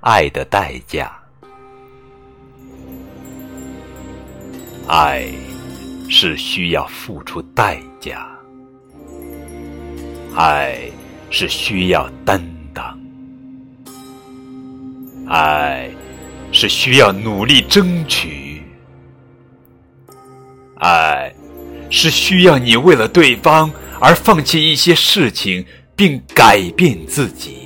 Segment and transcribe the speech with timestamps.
[0.00, 1.12] 爱的代价。
[4.86, 5.28] 爱
[6.08, 8.28] 是需要付出代价。
[10.34, 10.78] 爱
[11.30, 12.42] 是需要担
[12.72, 12.98] 当。
[15.26, 15.90] 爱
[16.52, 18.62] 是需要努力争取。
[20.76, 21.34] 爱
[21.90, 23.70] 是需要你为了对方
[24.00, 25.64] 而放弃一些事情
[25.96, 27.57] 并改变自己。